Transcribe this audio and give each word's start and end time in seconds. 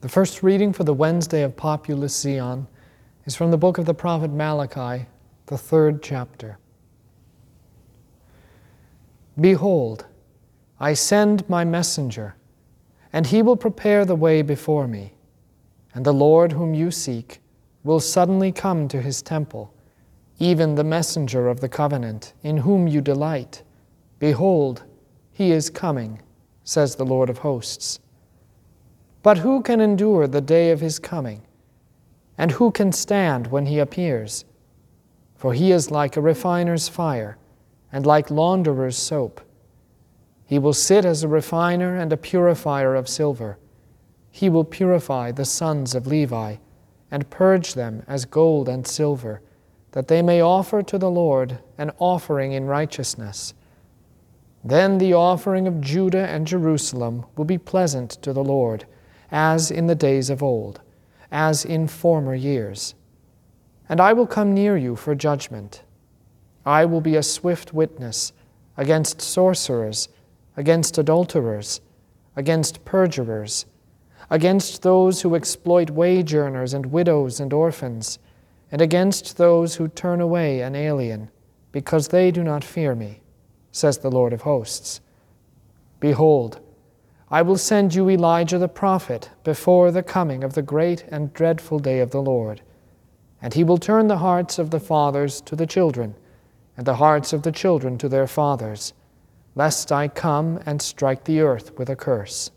The 0.00 0.08
first 0.08 0.42
reading 0.42 0.72
for 0.72 0.84
the 0.84 0.94
Wednesday 0.94 1.42
of 1.42 1.56
Populus 1.56 2.16
Zion 2.16 2.66
is 3.26 3.36
from 3.36 3.50
the 3.50 3.58
book 3.58 3.76
of 3.76 3.84
the 3.84 3.92
prophet 3.92 4.30
Malachi, 4.30 5.06
the 5.44 5.58
third 5.58 6.02
chapter. 6.02 6.58
Behold, 9.38 10.06
I 10.78 10.94
send 10.94 11.46
my 11.50 11.66
messenger, 11.66 12.34
and 13.12 13.26
he 13.26 13.42
will 13.42 13.56
prepare 13.56 14.06
the 14.06 14.16
way 14.16 14.40
before 14.40 14.88
me. 14.88 15.12
And 15.92 16.06
the 16.06 16.14
Lord 16.14 16.52
whom 16.52 16.72
you 16.72 16.90
seek 16.90 17.42
will 17.84 18.00
suddenly 18.00 18.52
come 18.52 18.88
to 18.88 19.02
his 19.02 19.20
temple, 19.20 19.74
even 20.38 20.76
the 20.76 20.84
messenger 20.84 21.46
of 21.46 21.60
the 21.60 21.68
covenant, 21.68 22.32
in 22.42 22.56
whom 22.56 22.88
you 22.88 23.02
delight. 23.02 23.62
Behold, 24.18 24.82
he 25.30 25.52
is 25.52 25.68
coming, 25.68 26.22
says 26.64 26.96
the 26.96 27.04
Lord 27.04 27.28
of 27.28 27.38
hosts. 27.38 28.00
But 29.22 29.38
who 29.38 29.62
can 29.62 29.80
endure 29.80 30.26
the 30.26 30.40
day 30.40 30.70
of 30.70 30.80
his 30.80 30.98
coming? 30.98 31.42
And 32.38 32.52
who 32.52 32.70
can 32.70 32.90
stand 32.90 33.48
when 33.48 33.66
he 33.66 33.78
appears? 33.78 34.46
For 35.36 35.52
he 35.52 35.72
is 35.72 35.90
like 35.90 36.16
a 36.16 36.22
refiner's 36.22 36.88
fire, 36.88 37.36
and 37.92 38.06
like 38.06 38.30
launderer's 38.30 38.96
soap. 38.96 39.42
He 40.46 40.58
will 40.58 40.72
sit 40.72 41.04
as 41.04 41.22
a 41.22 41.28
refiner 41.28 41.96
and 41.96 42.12
a 42.12 42.16
purifier 42.16 42.94
of 42.94 43.08
silver. 43.08 43.58
He 44.30 44.48
will 44.48 44.64
purify 44.64 45.32
the 45.32 45.44
sons 45.44 45.94
of 45.94 46.06
Levi, 46.06 46.56
and 47.10 47.28
purge 47.30 47.74
them 47.74 48.02
as 48.06 48.24
gold 48.24 48.68
and 48.68 48.86
silver, 48.86 49.42
that 49.92 50.08
they 50.08 50.22
may 50.22 50.40
offer 50.40 50.82
to 50.82 50.96
the 50.96 51.10
Lord 51.10 51.58
an 51.76 51.90
offering 51.98 52.52
in 52.52 52.66
righteousness. 52.66 53.52
Then 54.64 54.98
the 54.98 55.14
offering 55.14 55.66
of 55.66 55.80
Judah 55.80 56.26
and 56.28 56.46
Jerusalem 56.46 57.26
will 57.36 57.44
be 57.44 57.58
pleasant 57.58 58.10
to 58.22 58.32
the 58.32 58.44
Lord 58.44 58.86
as 59.30 59.70
in 59.70 59.86
the 59.86 59.94
days 59.94 60.30
of 60.30 60.42
old, 60.42 60.80
as 61.30 61.64
in 61.64 61.86
former 61.86 62.34
years. 62.34 62.94
And 63.88 64.00
I 64.00 64.12
will 64.12 64.26
come 64.26 64.54
near 64.54 64.76
you 64.76 64.96
for 64.96 65.14
judgment. 65.14 65.82
I 66.64 66.84
will 66.84 67.00
be 67.00 67.16
a 67.16 67.22
swift 67.22 67.72
witness 67.72 68.32
against 68.76 69.20
sorcerers, 69.20 70.08
against 70.56 70.98
adulterers, 70.98 71.80
against 72.36 72.84
perjurers, 72.84 73.66
against 74.30 74.82
those 74.82 75.22
who 75.22 75.34
exploit 75.34 75.90
wage 75.90 76.34
earners 76.34 76.72
and 76.72 76.86
widows 76.86 77.40
and 77.40 77.52
orphans, 77.52 78.18
and 78.70 78.80
against 78.80 79.36
those 79.36 79.74
who 79.74 79.88
turn 79.88 80.20
away 80.20 80.60
an 80.60 80.76
alien, 80.76 81.30
because 81.72 82.08
they 82.08 82.30
do 82.30 82.44
not 82.44 82.62
fear 82.62 82.94
me, 82.94 83.20
says 83.72 83.98
the 83.98 84.10
Lord 84.10 84.32
of 84.32 84.42
hosts. 84.42 85.00
Behold, 85.98 86.60
I 87.30 87.42
will 87.42 87.58
send 87.58 87.94
you 87.94 88.10
Elijah 88.10 88.58
the 88.58 88.68
prophet 88.68 89.30
before 89.44 89.92
the 89.92 90.02
coming 90.02 90.42
of 90.42 90.54
the 90.54 90.62
great 90.62 91.04
and 91.08 91.32
dreadful 91.32 91.78
day 91.78 92.00
of 92.00 92.10
the 92.10 92.20
Lord. 92.20 92.60
And 93.40 93.54
he 93.54 93.62
will 93.62 93.78
turn 93.78 94.08
the 94.08 94.18
hearts 94.18 94.58
of 94.58 94.70
the 94.70 94.80
fathers 94.80 95.40
to 95.42 95.54
the 95.54 95.66
children, 95.66 96.16
and 96.76 96.84
the 96.84 96.96
hearts 96.96 97.32
of 97.32 97.42
the 97.42 97.52
children 97.52 97.98
to 97.98 98.08
their 98.08 98.26
fathers, 98.26 98.94
lest 99.54 99.92
I 99.92 100.08
come 100.08 100.60
and 100.66 100.82
strike 100.82 101.24
the 101.24 101.40
earth 101.40 101.78
with 101.78 101.88
a 101.88 101.96
curse. 101.96 102.50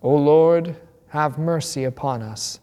O 0.00 0.14
Lord, 0.14 0.76
have 1.08 1.38
mercy 1.38 1.82
upon 1.82 2.22
us. 2.22 2.60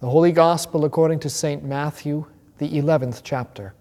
The 0.00 0.08
Holy 0.08 0.32
Gospel 0.32 0.84
according 0.84 1.20
to 1.20 1.28
St. 1.28 1.62
Matthew, 1.62 2.24
the 2.58 2.70
11th 2.70 3.20
chapter. 3.22 3.74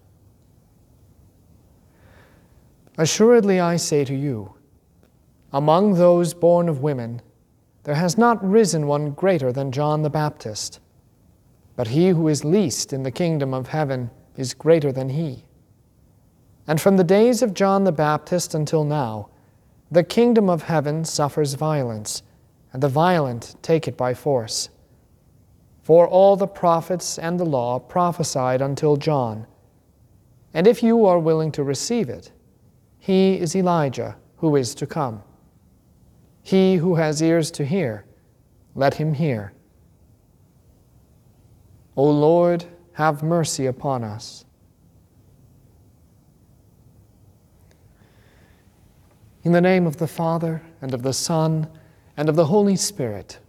Assuredly, 2.98 3.60
I 3.60 3.78
say 3.78 4.04
to 4.06 4.16
you, 4.16 4.54
among 5.54 5.94
those 5.94 6.34
born 6.34 6.70
of 6.70 6.82
women, 6.82 7.22
there 7.84 7.96
has 7.96 8.18
not 8.18 8.44
risen 8.44 8.88
one 8.88 9.12
greater 9.12 9.52
than 9.52 9.72
John 9.72 10.02
the 10.02 10.10
Baptist. 10.10 10.80
But 11.76 11.88
he 11.88 12.10
who 12.10 12.28
is 12.28 12.46
least 12.46 12.94
in 12.94 13.04
the 13.04 13.12
kingdom 13.12 13.54
of 13.54 13.68
heaven 13.68 14.12
is 14.38 14.54
greater 14.54 14.92
than 14.92 15.10
he. 15.10 15.46
And 16.68 16.80
from 16.80 16.98
the 16.98 17.04
days 17.04 17.42
of 17.42 17.54
John 17.54 17.86
the 17.86 17.92
Baptist 17.92 18.54
until 18.54 18.84
now, 18.84 19.30
the 19.90 20.04
kingdom 20.04 20.50
of 20.50 20.64
heaven 20.64 21.04
suffers 21.04 21.56
violence, 21.56 22.24
and 22.72 22.84
the 22.84 22.88
violent 22.88 23.56
take 23.62 23.88
it 23.88 23.98
by 23.98 24.14
force. 24.14 24.70
For 25.82 26.08
all 26.08 26.36
the 26.36 26.48
prophets 26.48 27.18
and 27.18 27.40
the 27.40 27.46
law 27.46 27.80
prophesied 27.80 28.62
until 28.62 28.96
John. 28.96 29.48
And 30.54 30.68
if 30.68 30.84
you 30.84 31.06
are 31.06 31.20
willing 31.20 31.52
to 31.54 31.64
receive 31.64 32.10
it, 32.10 32.32
he 33.02 33.40
is 33.40 33.56
Elijah 33.56 34.16
who 34.38 34.56
is 34.56 34.76
to 34.76 34.86
come. 34.86 35.24
He 36.44 36.76
who 36.76 36.96
has 36.96 37.20
ears 37.20 37.50
to 37.52 37.66
hear, 37.66 38.06
let 38.76 38.94
him 38.94 39.16
hear. 39.16 39.54
O 41.98 42.08
Lord, 42.08 42.64
have 42.94 43.24
mercy 43.24 43.66
upon 43.66 44.04
us. 44.04 44.46
In 49.44 49.52
the 49.52 49.62
name 49.62 49.88
of 49.88 49.98
the 49.98 50.08
Father, 50.08 50.62
and 50.80 50.94
of 50.94 51.02
the 51.02 51.14
Son, 51.14 51.68
and 52.16 52.30
of 52.30 52.36
the 52.36 52.46
Holy 52.46 52.76
Spirit. 52.76 53.40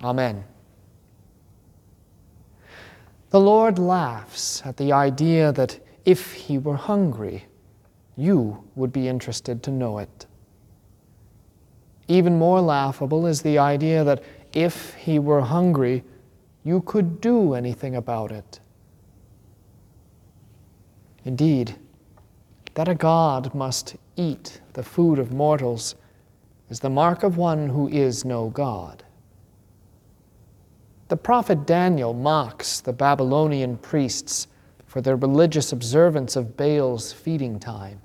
Amen. 0.00 0.44
The 3.30 3.40
Lord 3.40 3.80
laughs 3.80 4.62
at 4.64 4.76
the 4.76 4.92
idea 4.92 5.50
that 5.50 5.80
if 6.04 6.34
he 6.34 6.56
were 6.58 6.76
hungry, 6.76 7.46
you 8.16 8.64
would 8.74 8.92
be 8.92 9.08
interested 9.08 9.62
to 9.62 9.70
know 9.70 9.98
it. 9.98 10.26
Even 12.08 12.38
more 12.38 12.60
laughable 12.60 13.26
is 13.26 13.42
the 13.42 13.58
idea 13.58 14.04
that 14.04 14.22
if 14.52 14.94
he 14.94 15.18
were 15.18 15.40
hungry, 15.40 16.04
you 16.64 16.80
could 16.82 17.20
do 17.20 17.54
anything 17.54 17.96
about 17.96 18.32
it. 18.32 18.60
Indeed, 21.24 21.76
that 22.74 22.88
a 22.88 22.94
God 22.94 23.54
must 23.54 23.96
eat 24.16 24.60
the 24.72 24.82
food 24.82 25.18
of 25.18 25.32
mortals 25.32 25.94
is 26.70 26.80
the 26.80 26.90
mark 26.90 27.22
of 27.22 27.36
one 27.36 27.68
who 27.68 27.88
is 27.88 28.24
no 28.24 28.48
God. 28.50 29.04
The 31.08 31.16
prophet 31.16 31.66
Daniel 31.66 32.12
mocks 32.12 32.80
the 32.80 32.92
Babylonian 32.92 33.76
priests 33.78 34.48
for 34.86 35.00
their 35.00 35.16
religious 35.16 35.72
observance 35.72 36.34
of 36.34 36.56
Baal's 36.56 37.12
feeding 37.12 37.60
time. 37.60 38.00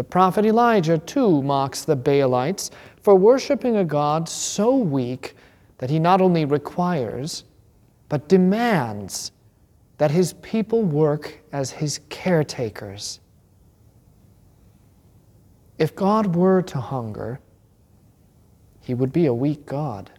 The 0.00 0.04
prophet 0.04 0.46
Elijah, 0.46 0.96
too, 0.96 1.42
mocks 1.42 1.84
the 1.84 1.94
Baalites 1.94 2.70
for 3.02 3.14
worshiping 3.14 3.76
a 3.76 3.84
God 3.84 4.30
so 4.30 4.74
weak 4.74 5.36
that 5.76 5.90
he 5.90 5.98
not 5.98 6.22
only 6.22 6.46
requires, 6.46 7.44
but 8.08 8.26
demands 8.26 9.30
that 9.98 10.10
his 10.10 10.32
people 10.32 10.82
work 10.82 11.42
as 11.52 11.70
his 11.70 12.00
caretakers. 12.08 13.20
If 15.76 15.94
God 15.94 16.34
were 16.34 16.62
to 16.62 16.78
hunger, 16.80 17.38
he 18.80 18.94
would 18.94 19.12
be 19.12 19.26
a 19.26 19.34
weak 19.34 19.66
God. 19.66 20.10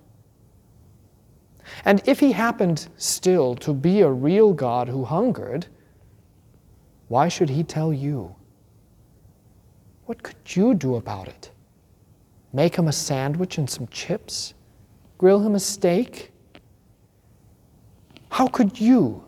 And 1.85 2.03
if 2.05 2.19
he 2.19 2.33
happened 2.33 2.87
still 2.97 3.55
to 3.55 3.73
be 3.73 4.01
a 4.01 4.11
real 4.11 4.53
God 4.53 4.87
who 4.87 5.03
hungered, 5.05 5.65
why 7.07 7.29
should 7.29 7.49
he 7.49 7.63
tell 7.63 7.91
you? 7.91 8.35
What 10.11 10.23
could 10.23 10.57
you 10.57 10.73
do 10.73 10.95
about 10.95 11.29
it? 11.29 11.51
Make 12.51 12.75
him 12.75 12.89
a 12.89 12.91
sandwich 12.91 13.57
and 13.57 13.69
some 13.69 13.87
chips? 13.87 14.53
Grill 15.17 15.39
him 15.39 15.55
a 15.55 15.59
steak? 15.61 16.33
How 18.27 18.47
could 18.47 18.81
you 18.81 19.23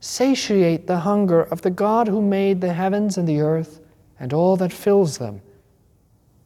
satiate 0.00 0.88
the 0.88 0.98
hunger 0.98 1.42
of 1.42 1.62
the 1.62 1.70
God 1.70 2.08
who 2.08 2.20
made 2.20 2.60
the 2.60 2.72
heavens 2.72 3.16
and 3.16 3.28
the 3.28 3.42
earth 3.42 3.80
and 4.18 4.32
all 4.32 4.56
that 4.56 4.72
fills 4.72 5.18
them? 5.18 5.40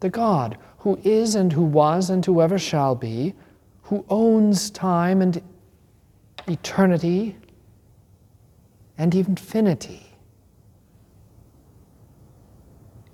The 0.01 0.11
God 0.11 0.59
who 0.81 1.01
is 1.03 1.35
and 1.35 1.51
who 1.51 1.63
was 1.63 2.11
and 2.11 2.23
who 2.27 2.43
ever 2.43 2.59
shall 2.59 2.95
be, 2.95 3.33
who 3.85 4.05
owns 4.11 4.69
time 4.69 5.23
and 5.23 5.41
eternity 6.47 7.39
and 8.99 9.15
infinity. 9.15 10.08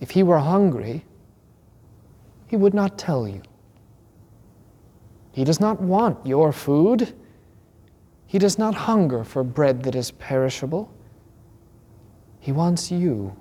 If 0.05 0.11
he 0.11 0.23
were 0.23 0.39
hungry, 0.39 1.03
he 2.47 2.57
would 2.57 2.75
not 2.75 2.99
tell 2.99 3.27
you. 3.27 3.41
He 5.33 5.45
does 5.45 5.61
not 5.61 5.81
want 5.81 6.27
your 6.27 6.53
food. 6.53 7.15
He 8.27 8.39
does 8.39 8.59
not 8.59 8.75
hunger 8.75 9.25
for 9.25 9.43
bread 9.43 9.83
that 9.85 9.95
is 9.95 10.11
perishable. 10.11 10.93
He 12.39 12.53
wants 12.53 12.91
you. 12.91 13.35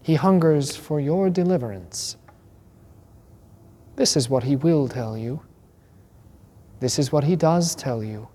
He 0.00 0.14
hungers 0.14 0.74
for 0.74 1.00
your 1.00 1.28
deliverance. 1.28 2.16
This 3.96 4.16
is 4.16 4.30
what 4.30 4.44
he 4.44 4.56
will 4.56 4.88
tell 4.88 5.18
you. 5.18 5.42
This 6.80 6.98
is 6.98 7.12
what 7.12 7.24
he 7.24 7.36
does 7.36 7.74
tell 7.74 8.02
you. 8.02 8.26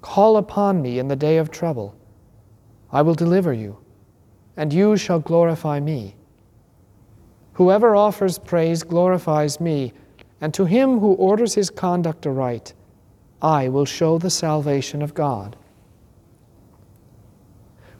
Call 0.00 0.36
upon 0.36 0.80
me 0.80 1.00
in 1.00 1.08
the 1.08 1.16
day 1.16 1.38
of 1.38 1.50
trouble. 1.50 1.96
I 2.92 3.02
will 3.02 3.16
deliver 3.16 3.52
you 3.52 3.83
and 4.56 4.72
you 4.72 4.96
shall 4.96 5.18
glorify 5.18 5.80
me. 5.80 6.14
Whoever 7.54 7.94
offers 7.94 8.38
praise 8.38 8.82
glorifies 8.82 9.60
me, 9.60 9.92
and 10.40 10.52
to 10.54 10.64
him 10.64 10.98
who 10.98 11.12
orders 11.14 11.54
his 11.54 11.70
conduct 11.70 12.26
aright, 12.26 12.74
I 13.40 13.68
will 13.68 13.84
show 13.84 14.18
the 14.18 14.30
salvation 14.30 15.02
of 15.02 15.14
God. 15.14 15.56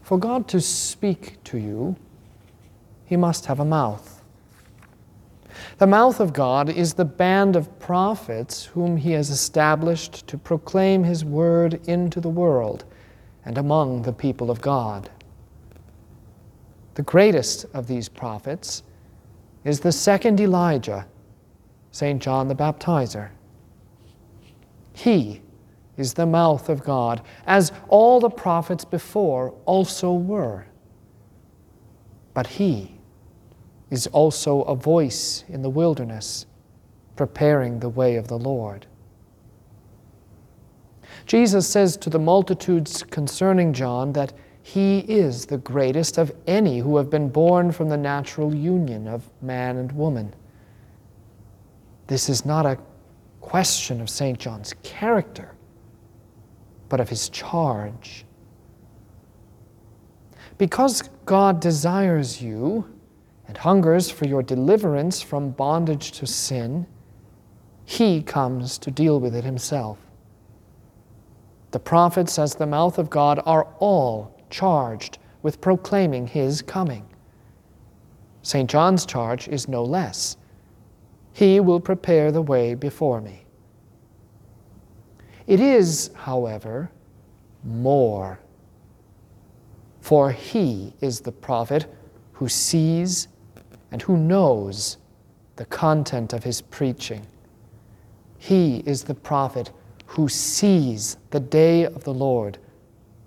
For 0.03 0.19
God 0.19 0.49
to 0.49 0.61
speak 0.61 1.43
to 1.45 1.59
you, 1.59 1.97
he 3.05 3.17
must 3.17 3.47
have 3.47 3.61
a 3.61 3.65
mouth. 3.65 4.23
The 5.79 5.87
mouth 5.87 6.21
of 6.21 6.33
God 6.33 6.69
is 6.69 6.95
the 6.95 7.05
band 7.05 7.57
of 7.57 7.79
prophets 7.79 8.65
whom 8.65 8.97
he 8.97 9.13
has 9.13 9.31
established 9.31 10.27
to 10.27 10.37
proclaim 10.37 11.05
his 11.05 11.25
word 11.25 11.81
into 11.89 12.21
the 12.21 12.29
world 12.29 12.85
and 13.45 13.57
among 13.57 14.03
the 14.03 14.13
people 14.13 14.51
of 14.51 14.61
God. 14.61 15.11
The 16.95 17.03
greatest 17.03 17.67
of 17.75 17.87
these 17.87 18.09
prophets 18.09 18.83
is 19.65 19.81
the 19.81 19.93
second 19.93 20.41
Elijah, 20.41 21.07
St. 21.91 22.23
John 22.23 22.49
the 22.49 22.55
Baptizer. 22.55 23.31
He 24.93 25.43
is 25.97 26.15
the 26.15 26.27
mouth 26.27 26.69
of 26.69 26.85
God, 26.85 27.23
as 27.47 27.73
all 27.89 28.21
the 28.21 28.31
prophets 28.31 28.85
before 28.85 29.55
also 29.65 30.13
were. 30.13 30.67
But 32.33 32.47
he 32.47 32.99
is 33.91 34.07
also 34.09 34.63
a 34.63 34.75
voice 34.75 35.45
in 35.49 35.63
the 35.63 35.71
wilderness, 35.71 36.47
preparing 37.17 37.79
the 37.79 37.89
way 37.89 38.17
of 38.17 38.29
the 38.29 38.39
Lord. 38.39 38.87
Jesus 41.27 41.69
says 41.69 41.97
to 41.99 42.11
the 42.11 42.19
multitudes 42.19 43.03
concerning 43.05 43.73
John 43.73 44.13
that 44.13 44.33
he 44.67 45.01
is 45.01 45.45
the 45.45 45.59
greatest 45.59 46.17
of 46.17 46.35
any 46.47 46.79
who 46.79 46.97
have 46.97 47.11
been 47.11 47.29
born 47.29 47.71
from 47.71 47.91
the 47.91 47.99
natural 47.99 48.55
union 48.55 49.07
of 49.07 49.29
man 49.43 49.77
and 49.77 49.93
woman. 49.93 50.35
This 52.07 52.31
is 52.31 52.47
not 52.47 52.65
a 52.65 52.79
question 53.43 54.01
of 54.01 54.09
St. 54.09 54.39
John's 54.39 54.73
character, 54.83 55.55
but 56.89 56.99
of 56.99 57.11
his 57.11 57.29
charge. 57.29 58.25
Because 60.57 61.11
God 61.27 61.61
desires 61.61 62.41
you 62.41 62.91
and 63.47 63.59
hungers 63.59 64.09
for 64.09 64.27
your 64.27 64.43
deliverance 64.43 65.21
from 65.21 65.51
bondage 65.51 66.13
to 66.13 66.27
sin, 66.27 66.87
he 67.85 68.23
comes 68.23 68.79
to 68.79 68.91
deal 68.91 69.21
with 69.21 69.35
it 69.35 69.45
himself. 69.45 69.99
The 71.73 71.81
prophets, 71.81 72.39
as 72.39 72.55
the 72.55 72.67
mouth 72.67 72.97
of 72.97 73.11
God, 73.11 73.43
are 73.45 73.67
all 73.79 74.34
charged 74.55 75.19
with 75.43 75.61
proclaiming 75.61 76.29
his 76.29 76.63
coming. 76.63 77.05
St. 78.43 78.71
John's 78.71 79.05
charge 79.05 79.49
is 79.49 79.67
no 79.67 79.83
less. 79.83 80.37
He 81.33 81.59
will 81.59 81.81
prepare 81.81 82.31
the 82.31 82.43
way 82.43 82.75
before 82.75 83.21
me. 83.21 83.47
It 85.49 85.59
is, 85.59 86.11
however, 86.15 86.89
more. 87.65 88.39
For 90.01 90.31
he 90.31 90.95
is 91.01 91.21
the 91.21 91.33
prophet 91.33 91.93
who 92.33 92.49
sees 92.49 93.27
and 93.91 94.03
who 94.03 94.17
knows 94.17 94.99
the 95.57 95.65
content 95.65 96.33
of 96.33 96.45
his 96.45 96.61
preaching. 96.61 97.27
He 98.39 98.85
is 98.87 99.03
the 99.03 99.15
prophet 99.15 99.73
who 100.07 100.29
sees 100.29 101.17
the 101.31 101.41
day 101.41 101.87
of 101.87 102.05
the 102.05 102.15
Lord 102.15 102.59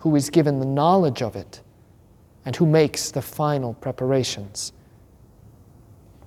who 0.07 0.15
is 0.15 0.29
given 0.29 0.57
the 0.61 0.65
knowledge 0.65 1.21
of 1.21 1.35
it 1.35 1.59
and 2.45 2.55
who 2.55 2.65
makes 2.65 3.11
the 3.11 3.21
final 3.21 3.73
preparations. 3.73 4.71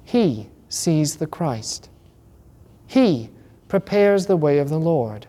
He 0.05 0.51
sees 0.69 1.17
the 1.17 1.27
Christ. 1.27 1.89
He 2.87 3.31
prepares 3.69 4.27
the 4.27 4.37
way 4.37 4.59
of 4.59 4.69
the 4.69 4.79
Lord. 4.79 5.27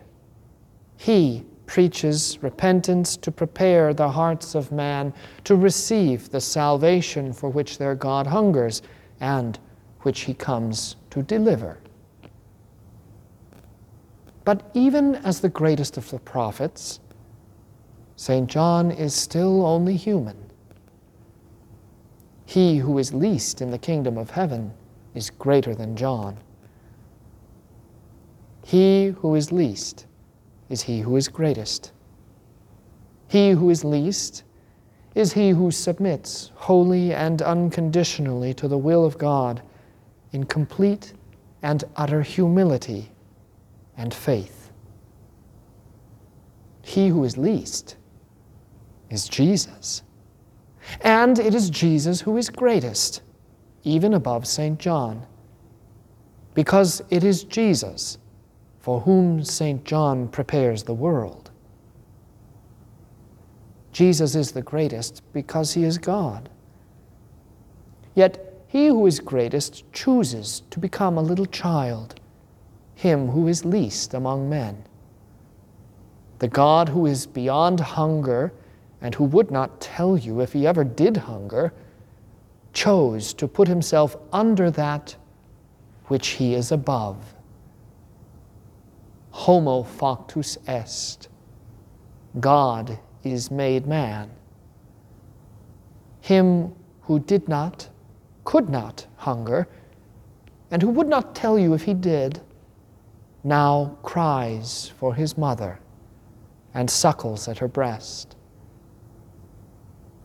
He 0.98 1.46
preaches 1.64 2.38
repentance 2.42 3.16
to 3.16 3.30
prepare 3.30 3.94
the 3.94 4.10
hearts 4.10 4.54
of 4.54 4.70
man 4.70 5.14
to 5.44 5.56
receive 5.56 6.28
the 6.28 6.40
salvation 6.42 7.32
for 7.32 7.48
which 7.48 7.78
their 7.78 7.94
God 7.94 8.26
hungers 8.26 8.82
and 9.20 9.58
which 10.00 10.20
he 10.20 10.34
comes 10.34 10.96
to 11.08 11.22
deliver. 11.22 11.78
But 14.44 14.70
even 14.74 15.14
as 15.14 15.40
the 15.40 15.48
greatest 15.48 15.96
of 15.96 16.10
the 16.10 16.18
prophets, 16.18 17.00
St. 18.22 18.48
John 18.48 18.92
is 18.92 19.12
still 19.14 19.66
only 19.66 19.96
human. 19.96 20.36
He 22.46 22.76
who 22.76 22.96
is 22.98 23.12
least 23.12 23.60
in 23.60 23.72
the 23.72 23.78
kingdom 23.78 24.16
of 24.16 24.30
heaven 24.30 24.72
is 25.12 25.28
greater 25.28 25.74
than 25.74 25.96
John. 25.96 26.36
He 28.64 29.06
who 29.06 29.34
is 29.34 29.50
least 29.50 30.06
is 30.68 30.82
he 30.82 31.00
who 31.00 31.16
is 31.16 31.26
greatest. 31.26 31.90
He 33.26 33.50
who 33.50 33.70
is 33.70 33.82
least 33.84 34.44
is 35.16 35.32
he 35.32 35.48
who 35.50 35.72
submits 35.72 36.52
wholly 36.54 37.12
and 37.12 37.42
unconditionally 37.42 38.54
to 38.54 38.68
the 38.68 38.78
will 38.78 39.04
of 39.04 39.18
God 39.18 39.62
in 40.30 40.44
complete 40.44 41.12
and 41.60 41.82
utter 41.96 42.22
humility 42.22 43.10
and 43.96 44.14
faith. 44.14 44.70
He 46.82 47.08
who 47.08 47.24
is 47.24 47.36
least 47.36 47.96
is 49.12 49.28
Jesus. 49.28 50.02
And 51.02 51.38
it 51.38 51.54
is 51.54 51.70
Jesus 51.70 52.22
who 52.22 52.36
is 52.38 52.48
greatest, 52.48 53.22
even 53.84 54.14
above 54.14 54.46
St. 54.46 54.78
John, 54.78 55.26
because 56.54 57.02
it 57.10 57.22
is 57.22 57.44
Jesus 57.44 58.18
for 58.80 59.00
whom 59.00 59.44
St. 59.44 59.84
John 59.84 60.28
prepares 60.28 60.82
the 60.82 60.94
world. 60.94 61.50
Jesus 63.92 64.34
is 64.34 64.52
the 64.52 64.62
greatest 64.62 65.22
because 65.32 65.74
he 65.74 65.84
is 65.84 65.98
God. 65.98 66.48
Yet 68.14 68.64
he 68.66 68.86
who 68.86 69.06
is 69.06 69.20
greatest 69.20 69.84
chooses 69.92 70.62
to 70.70 70.80
become 70.80 71.18
a 71.18 71.22
little 71.22 71.46
child, 71.46 72.18
him 72.94 73.28
who 73.28 73.46
is 73.46 73.64
least 73.64 74.14
among 74.14 74.48
men. 74.48 74.84
The 76.38 76.48
God 76.48 76.88
who 76.88 77.06
is 77.06 77.26
beyond 77.26 77.78
hunger 77.78 78.52
and 79.02 79.14
who 79.16 79.24
would 79.24 79.50
not 79.50 79.80
tell 79.80 80.16
you 80.16 80.40
if 80.40 80.52
he 80.52 80.66
ever 80.66 80.84
did 80.84 81.16
hunger, 81.16 81.74
chose 82.72 83.34
to 83.34 83.48
put 83.48 83.68
himself 83.68 84.16
under 84.32 84.70
that 84.70 85.16
which 86.06 86.28
he 86.28 86.54
is 86.54 86.72
above. 86.72 87.34
Homo 89.30 89.82
factus 89.82 90.56
est. 90.66 91.28
God 92.38 92.98
is 93.24 93.50
made 93.50 93.86
man. 93.86 94.30
Him 96.20 96.72
who 97.02 97.18
did 97.18 97.48
not, 97.48 97.88
could 98.44 98.68
not 98.68 99.06
hunger, 99.16 99.66
and 100.70 100.80
who 100.80 100.88
would 100.88 101.08
not 101.08 101.34
tell 101.34 101.58
you 101.58 101.74
if 101.74 101.82
he 101.82 101.94
did, 101.94 102.40
now 103.42 103.96
cries 104.02 104.92
for 104.96 105.14
his 105.14 105.36
mother 105.36 105.80
and 106.72 106.88
suckles 106.88 107.48
at 107.48 107.58
her 107.58 107.68
breast. 107.68 108.36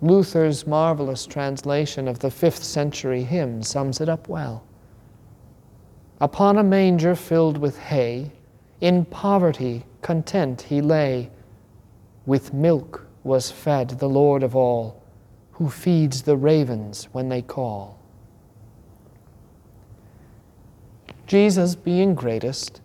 Luther's 0.02 0.68
marvelous 0.68 1.26
translation 1.26 2.08
of 2.08 2.20
the 2.20 2.30
fifth 2.30 2.64
century 2.64 3.24
hymn 3.24 3.64
sums 3.64 4.00
it 4.00 4.08
up 4.08 4.30
well. 4.30 4.64
Upon 6.22 6.58
a 6.58 6.64
manger 6.64 7.16
filled 7.16 7.58
with 7.58 7.80
hay, 7.80 8.32
in 8.80 9.06
poverty 9.06 9.84
content 10.02 10.62
he 10.64 10.82
lay. 10.82 11.32
With 12.28 12.54
milk 12.54 13.08
was 13.24 13.50
fed 13.50 13.90
the 13.90 14.10
Lord 14.10 14.44
of 14.44 14.56
all, 14.56 15.02
who 15.54 15.70
feeds 15.70 16.22
the 16.22 16.38
ravens 16.38 17.08
when 17.12 17.30
they 17.30 17.42
call. 17.42 17.98
Jesus, 21.26 21.76
being 21.76 22.14
greatest, 22.14 22.82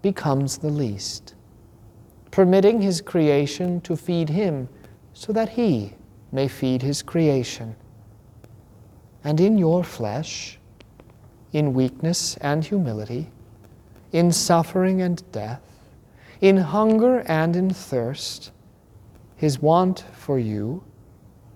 becomes 0.00 0.58
the 0.58 0.70
least, 0.70 1.34
permitting 2.30 2.80
his 2.80 3.00
creation 3.00 3.80
to 3.82 3.96
feed 3.96 4.30
him 4.30 4.68
so 5.12 5.32
that 5.32 5.50
he 5.50 5.94
may 6.32 6.48
feed 6.48 6.82
his 6.82 7.02
creation. 7.02 7.76
And 9.24 9.40
in 9.40 9.58
your 9.58 9.82
flesh, 9.84 10.58
in 11.52 11.74
weakness 11.74 12.36
and 12.38 12.64
humility, 12.64 13.30
in 14.12 14.32
suffering 14.32 15.02
and 15.02 15.22
death, 15.32 15.62
in 16.40 16.56
hunger 16.56 17.20
and 17.26 17.56
in 17.56 17.70
thirst, 17.70 18.52
his 19.36 19.60
want 19.60 20.04
for 20.12 20.38
you 20.38 20.82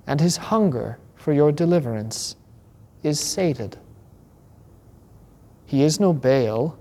and 0.07 0.21
his 0.21 0.37
hunger 0.37 0.99
for 1.15 1.33
your 1.33 1.53
deliverance 1.53 2.37
is 3.03 3.21
sated. 3.21 3.79
He 5.67 5.83
is 5.83 6.01
no 6.01 6.13
Baal 6.13 6.79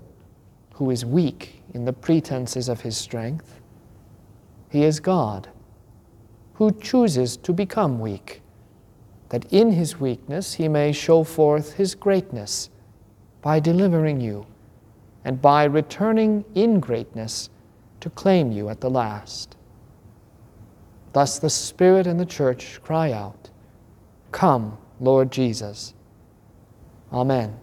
who 0.74 0.90
is 0.90 1.04
weak 1.04 1.62
in 1.74 1.84
the 1.84 1.92
pretenses 1.92 2.68
of 2.68 2.80
his 2.80 2.96
strength. 2.96 3.60
He 4.70 4.82
is 4.84 4.98
God 4.98 5.48
who 6.60 6.70
chooses 6.72 7.38
to 7.38 7.54
become 7.54 7.98
weak 7.98 8.42
that 9.30 9.50
in 9.50 9.72
his 9.72 9.98
weakness 9.98 10.52
he 10.52 10.68
may 10.68 10.92
show 10.92 11.24
forth 11.24 11.72
his 11.72 11.94
greatness 11.94 12.68
by 13.40 13.58
delivering 13.58 14.20
you, 14.20 14.44
and 15.24 15.40
by 15.40 15.64
returning 15.64 16.44
in 16.54 16.78
greatness 16.78 17.48
to 17.98 18.10
claim 18.10 18.52
you 18.52 18.68
at 18.68 18.82
the 18.82 18.90
last. 18.90 19.56
Thus 21.14 21.38
the 21.38 21.48
Spirit 21.48 22.06
and 22.06 22.20
the 22.20 22.26
church 22.26 22.78
cry 22.82 23.10
out, 23.10 23.48
Come, 24.30 24.76
Lord 25.00 25.32
Jesus. 25.32 25.94
Amen. 27.10 27.58